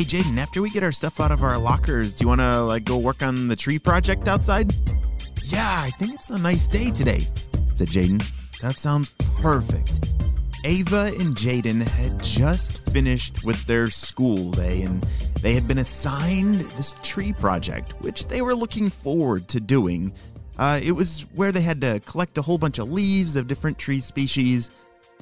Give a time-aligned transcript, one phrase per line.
[0.00, 2.62] Hey Jaden, after we get our stuff out of our lockers, do you want to
[2.62, 4.74] like go work on the tree project outside?
[5.44, 7.18] Yeah, I think it's a nice day today,
[7.74, 8.24] said Jaden.
[8.62, 10.08] That sounds perfect.
[10.64, 15.06] Ava and Jaden had just finished with their school day and
[15.42, 20.14] they had been assigned this tree project, which they were looking forward to doing.
[20.56, 23.76] Uh, it was where they had to collect a whole bunch of leaves of different
[23.76, 24.70] tree species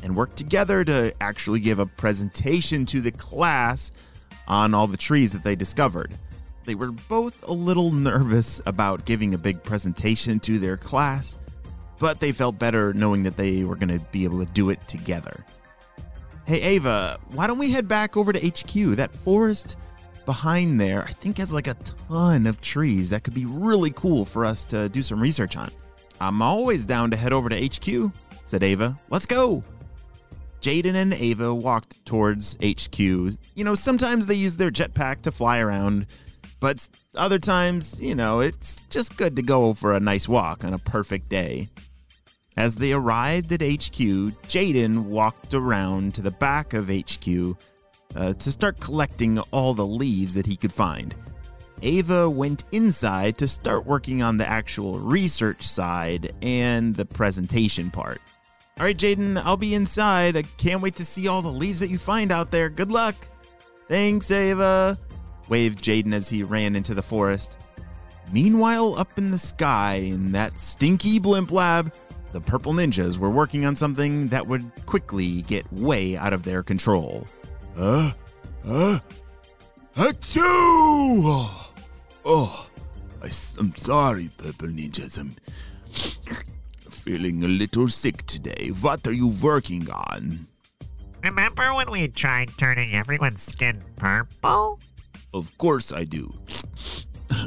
[0.04, 3.90] and work together to actually give a presentation to the class
[4.48, 6.12] on all the trees that they discovered.
[6.64, 11.38] They were both a little nervous about giving a big presentation to their class,
[11.98, 14.80] but they felt better knowing that they were going to be able to do it
[14.88, 15.44] together.
[16.46, 18.96] Hey, Ava, why don't we head back over to HQ?
[18.96, 19.76] That forest
[20.24, 21.76] behind there, I think, has like a
[22.08, 25.70] ton of trees that could be really cool for us to do some research on.
[26.20, 28.12] I'm always down to head over to HQ,
[28.46, 28.98] said Ava.
[29.08, 29.62] Let's go.
[30.60, 32.98] Jaden and Ava walked towards HQ.
[32.98, 36.06] You know, sometimes they use their jetpack to fly around,
[36.60, 40.74] but other times, you know, it's just good to go for a nice walk on
[40.74, 41.68] a perfect day.
[42.56, 43.98] As they arrived at HQ,
[44.48, 47.56] Jaden walked around to the back of HQ
[48.16, 51.14] uh, to start collecting all the leaves that he could find.
[51.82, 58.20] Ava went inside to start working on the actual research side and the presentation part.
[58.78, 60.36] All right, Jaden, I'll be inside.
[60.36, 62.68] I can't wait to see all the leaves that you find out there.
[62.68, 63.16] Good luck.
[63.88, 64.96] Thanks, Ava,
[65.48, 67.56] waved Jaden as he ran into the forest.
[68.32, 71.92] Meanwhile, up in the sky, in that stinky blimp lab,
[72.32, 76.62] the purple ninjas were working on something that would quickly get way out of their
[76.62, 77.26] control.
[77.76, 78.12] Uh,
[78.66, 78.98] uh,
[79.94, 80.42] achoo!
[81.24, 81.72] Oh,
[82.24, 82.70] oh
[83.22, 83.26] I,
[83.58, 85.18] am sorry, purple ninjas.
[85.18, 85.30] I'm
[87.08, 88.68] feeling a little sick today.
[88.82, 90.46] What are you working on?
[91.24, 94.78] Remember when we tried turning everyone's skin purple?
[95.32, 96.34] Of course I do.
[97.32, 97.46] uh,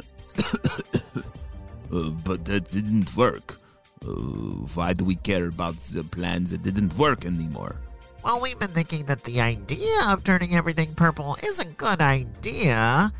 [2.26, 3.60] but that didn't work.
[4.04, 7.76] Uh, why do we care about the plans that didn't work anymore?
[8.24, 13.12] Well, we've been thinking that the idea of turning everything purple is a good idea.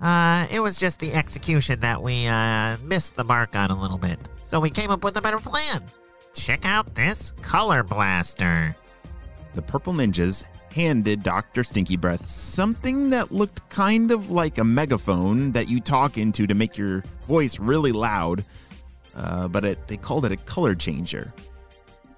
[0.00, 3.98] Uh, it was just the execution that we uh, missed the mark on a little
[3.98, 4.20] bit.
[4.48, 5.82] So we came up with a better plan.
[6.32, 8.74] Check out this color blaster.
[9.54, 10.42] The purple ninjas
[10.72, 11.62] handed Dr.
[11.62, 16.54] Stinky Breath something that looked kind of like a megaphone that you talk into to
[16.54, 18.42] make your voice really loud,
[19.14, 21.30] uh, but it, they called it a color changer.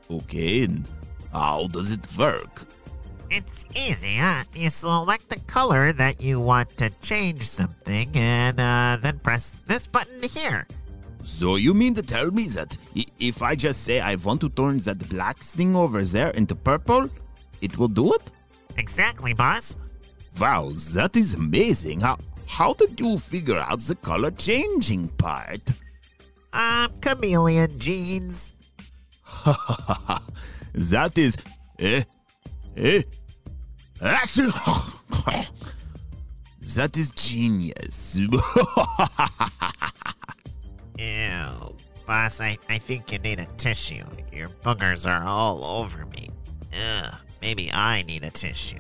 [0.09, 0.87] Okay, and
[1.33, 2.65] how does it work?
[3.29, 4.15] It's easy.
[4.15, 4.45] Huh?
[4.55, 9.89] You select the color that you want to change something and uh, then press this
[9.89, 10.69] button here.
[11.25, 12.77] So you mean to tell me that
[13.19, 17.11] if I just say I want to turn that black thing over there into purple,
[17.61, 18.23] it will do it?
[18.77, 19.77] Exactly, boss.
[20.39, 22.01] Wow, that is amazing.
[22.01, 25.63] How how did you figure out the color changing part?
[26.53, 28.53] Um, chameleon genes.
[30.75, 31.37] that is
[31.79, 32.03] eh
[32.77, 33.03] eh
[36.75, 38.19] that is genius.
[41.01, 41.75] Ew.
[42.07, 44.05] Boss, I, I think you need a tissue.
[44.31, 46.29] Your boogers are all over me.
[46.75, 48.77] Ugh, maybe I need a tissue.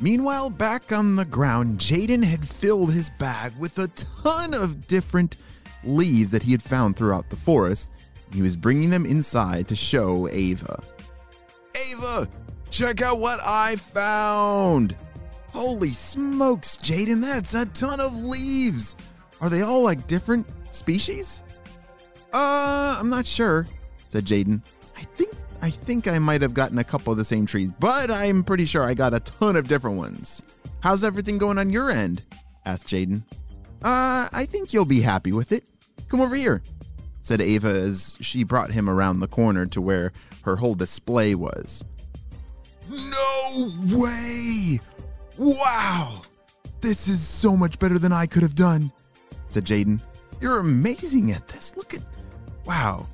[0.00, 5.36] Meanwhile, back on the ground, Jaden had filled his bag with a ton of different
[5.84, 7.90] leaves that he had found throughout the forest.
[8.32, 10.82] He was bringing them inside to show Ava.
[11.74, 12.28] Ava,
[12.70, 14.96] check out what I found!
[15.52, 18.96] Holy smokes, Jaden, that's a ton of leaves!
[19.42, 21.42] Are they all like different species?
[22.32, 23.66] Uh, I'm not sure,
[24.08, 24.60] said Jaden.
[24.96, 25.30] I think
[25.62, 28.64] I think I might have gotten a couple of the same trees, but I'm pretty
[28.64, 30.42] sure I got a ton of different ones.
[30.80, 32.22] How's everything going on your end?
[32.64, 33.22] asked Jaden.
[33.82, 35.64] Uh, I think you'll be happy with it.
[36.08, 36.62] Come over here,
[37.20, 40.12] said Ava as she brought him around the corner to where
[40.42, 41.84] her whole display was.
[42.90, 44.80] No way!
[45.38, 46.22] Wow!
[46.80, 48.90] This is so much better than I could have done,
[49.46, 50.00] said Jaden.
[50.40, 51.76] You're amazing at this.
[51.76, 52.02] Look at.
[52.64, 53.06] Wow.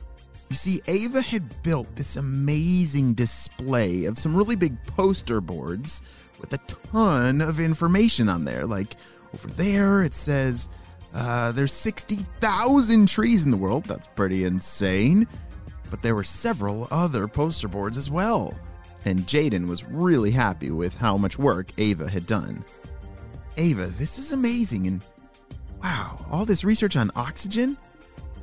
[0.49, 6.03] You see, Ava had built this amazing display of some really big poster boards
[6.41, 6.59] with a
[6.93, 8.65] ton of information on there.
[8.65, 8.97] Like
[9.35, 10.69] over there, it says
[11.15, 13.85] uh, there's 60,000 trees in the world.
[13.85, 15.27] That's pretty insane.
[15.91, 18.57] But there were several other poster boards as well.
[19.05, 22.65] And Jaden was really happy with how much work Ava had done.
[23.57, 24.87] Ava, this is amazing.
[24.87, 25.05] And
[25.87, 27.77] wow, all this research on oxygen?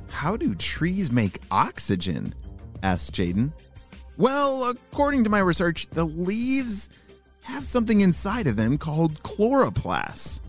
[0.08, 2.32] How do trees make oxygen?
[2.82, 3.52] asked Jaden.
[4.16, 6.88] Well, according to my research, the leaves
[7.42, 10.40] have something inside of them called chloroplasts.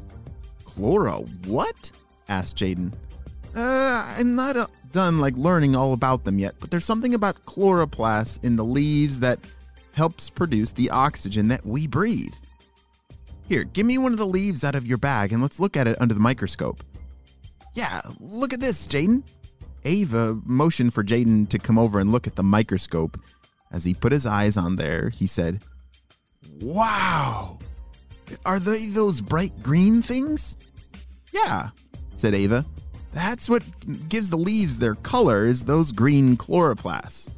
[0.63, 1.91] Chloro what?
[2.29, 2.93] asked Jaden.
[3.53, 7.43] Uh, I'm not uh, done like learning all about them yet, but there's something about
[7.45, 9.39] chloroplasts in the leaves that
[9.95, 12.33] helps produce the oxygen that we breathe.
[13.47, 15.87] Here, give me one of the leaves out of your bag and let's look at
[15.87, 16.81] it under the microscope.
[17.73, 19.23] Yeah, look at this, Jaden.
[19.83, 23.19] Ava motioned for Jaden to come over and look at the microscope.
[23.71, 25.63] As he put his eyes on there, he said,
[26.61, 27.59] Wow!
[28.45, 30.55] Are they those bright green things?
[31.31, 31.69] Yeah,
[32.15, 32.65] said Ava.
[33.13, 33.63] That's what
[34.09, 37.29] gives the leaves their color is those green chloroplasts.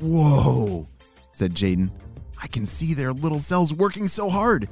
[0.00, 0.86] Whoa,
[1.32, 1.90] said Jaden.
[2.40, 4.68] I can see their little cells working so hard.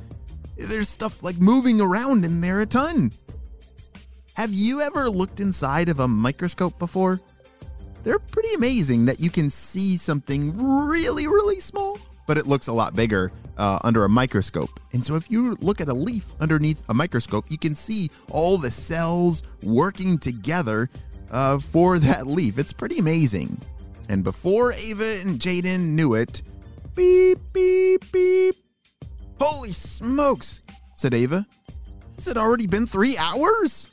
[0.56, 3.12] There's stuff like moving around in there a ton.
[4.34, 7.20] Have you ever looked inside of a microscope before?
[8.04, 12.72] They're pretty amazing that you can see something really, really small, but it looks a
[12.72, 14.78] lot bigger uh, under a microscope.
[14.92, 18.58] And so if you look at a leaf underneath a microscope, you can see all
[18.58, 20.88] the cells working together
[21.30, 22.58] uh, for that leaf.
[22.58, 23.58] It's pretty amazing.
[24.08, 26.42] And before Ava and Jaden knew it,
[26.94, 28.65] beep, beep, beep.
[29.40, 30.60] Holy smokes,
[30.94, 31.46] said Ava.
[32.16, 33.90] Has it already been three hours?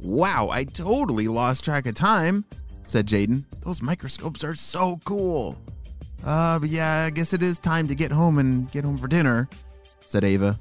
[0.00, 2.44] Wow, I totally lost track of time,
[2.84, 3.44] said Jaden.
[3.62, 5.58] Those microscopes are so cool.
[6.24, 9.08] Uh, but yeah, I guess it is time to get home and get home for
[9.08, 9.48] dinner,
[10.00, 10.58] said Ava.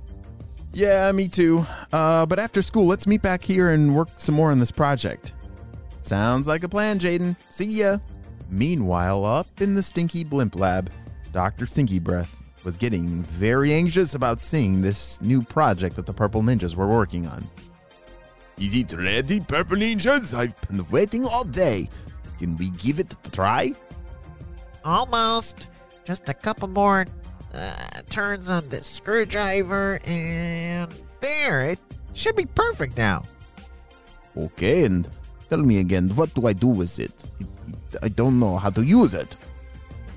[0.73, 1.65] Yeah, me too.
[1.93, 5.33] Uh, but after school, let's meet back here and work some more on this project.
[6.01, 7.35] Sounds like a plan, Jaden.
[7.51, 7.99] See ya.
[8.49, 10.91] Meanwhile, up in the Stinky Blimp Lab,
[11.31, 11.65] Dr.
[11.65, 16.75] Stinky Breath was getting very anxious about seeing this new project that the Purple Ninjas
[16.75, 17.47] were working on.
[18.59, 20.33] Is it ready, Purple Ninjas?
[20.33, 21.87] I've Been waiting all day.
[22.39, 23.73] Can we give it a try?
[24.83, 25.67] Almost.
[26.05, 27.05] Just a couple more
[27.53, 27.75] uh,
[28.09, 30.91] turns on the screwdriver, and
[31.21, 31.69] there.
[31.69, 31.79] It
[32.13, 33.23] should be perfect now.
[34.35, 35.07] Okay, and
[35.49, 37.11] tell me again, what do I do with it?
[37.39, 39.35] it, it I don't know how to use it.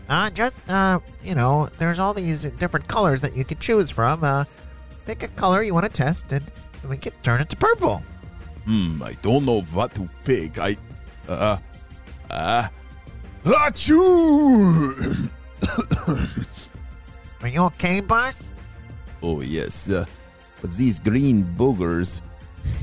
[0.09, 4.25] Uh, just, uh, you know, there's all these different colors that you can choose from.
[4.25, 4.45] Uh,
[5.05, 6.45] pick a color you want to test, and
[6.89, 8.03] we can turn it to purple.
[8.65, 10.59] Hmm, I don't know what to pick.
[10.59, 10.77] I.
[11.29, 11.59] Uh.
[12.31, 12.69] Uh.
[13.45, 15.31] Achoo!
[17.43, 18.51] Are you okay, boss?
[19.23, 19.89] oh, yes.
[19.91, 20.05] Uh,
[20.61, 22.21] but these green boogers.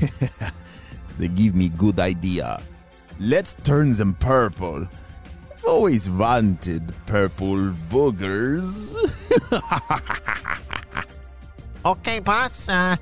[1.18, 2.62] they give me good idea.
[3.20, 4.86] Let's turn them purple.
[5.66, 8.94] I've always wanted purple boogers.
[11.84, 12.68] Okay, boss.
[12.68, 12.96] Uh,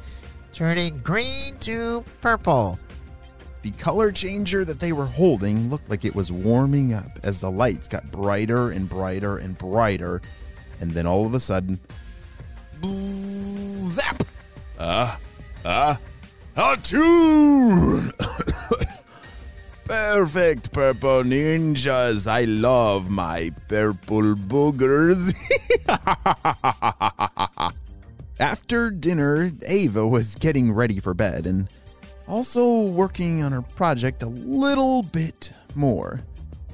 [0.53, 2.79] turning green to purple.
[3.63, 7.51] The color changer that they were holding looked like it was warming up as the
[7.51, 10.21] lights got brighter and brighter and brighter.
[10.81, 11.81] And then all of a sudden,
[12.83, 14.23] zap!
[14.79, 15.19] Ah,
[15.65, 15.99] ah,
[16.55, 18.13] achoo!
[19.95, 22.27] Perfect, purple ninjas.
[22.27, 25.33] I love my purple boogers.
[28.41, 31.69] After dinner, Ava was getting ready for bed and
[32.27, 36.21] also working on her project a little bit more.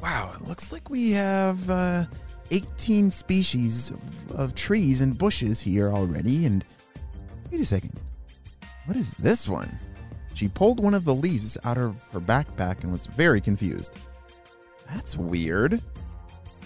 [0.02, 2.06] Wow, it looks like we have uh,
[2.50, 6.46] 18 species of, of trees and bushes here already.
[6.46, 6.64] And
[7.52, 7.92] wait a second,
[8.86, 9.78] what is this one?
[10.40, 13.94] She pulled one of the leaves out of her backpack and was very confused.
[14.88, 15.82] That's weird.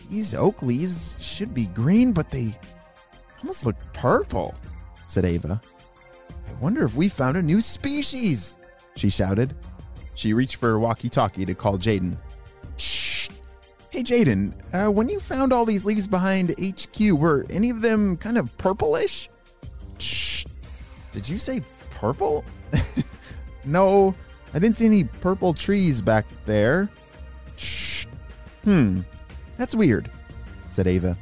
[0.09, 2.57] These oak leaves should be green, but they
[3.41, 4.55] almost look purple,
[5.09, 5.61] said Ava.
[6.31, 8.55] I wonder if we found a new species,
[8.95, 9.57] she shouted.
[10.15, 12.17] She reached for her walkie talkie to call Jaden.
[12.77, 13.29] Shh.
[13.91, 18.19] Hey, Jaden, uh, when you found all these leaves behind HQ, were any of them
[18.19, 19.29] kind of purplish?
[19.99, 20.47] Shh.
[21.11, 22.45] Did you say purple?
[23.67, 24.15] no,
[24.53, 26.89] I didn't see any purple trees back there.
[27.57, 28.07] Shh.
[28.65, 29.01] Hmm.
[29.57, 30.11] That's weird,
[30.69, 31.17] said Ava.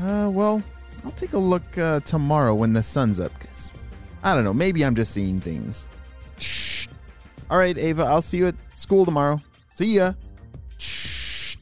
[0.00, 0.62] Uh, well,
[1.04, 3.72] I'll take a look uh, tomorrow when the sun's up, because
[4.22, 5.88] I don't know, maybe I'm just seeing things.
[6.38, 6.88] Shh.
[7.50, 9.40] All right, Ava, I'll see you at school tomorrow.
[9.74, 10.14] See ya.
[10.78, 11.56] Shh.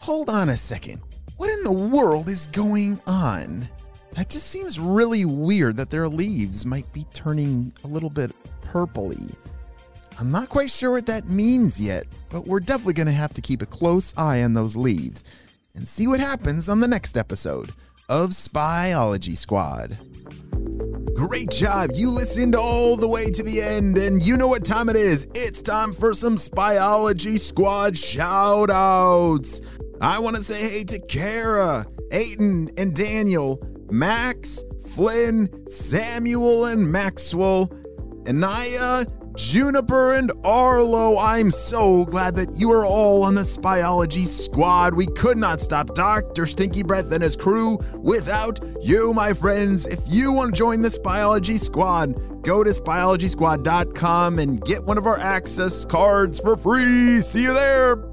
[0.00, 1.00] Hold on a second.
[1.36, 3.68] What in the world is going on?
[4.14, 8.32] That just seems really weird that their leaves might be turning a little bit
[8.70, 9.34] purpley.
[10.18, 13.40] I'm not quite sure what that means yet, but we're definitely going to have to
[13.40, 15.24] keep a close eye on those leaves
[15.74, 17.70] and see what happens on the next episode
[18.08, 19.96] of Spyology Squad.
[21.14, 21.90] Great job.
[21.94, 25.26] You listened all the way to the end, and you know what time it is.
[25.34, 29.60] It's time for some Spyology Squad shoutouts.
[30.00, 37.70] I want to say hey to Kara, Aiton, and Daniel, Max, Flynn, Samuel, and Maxwell,
[38.26, 41.18] Anaya, Juniper, and Arlo.
[41.18, 44.94] I'm so glad that you are all on the Spyology squad.
[44.94, 46.46] We could not stop Dr.
[46.46, 49.86] Stinky Breath and his crew without you, my friends.
[49.86, 55.06] If you want to join the Spyology squad, go to spyologysquad.com and get one of
[55.06, 57.20] our access cards for free.
[57.20, 58.09] See you there.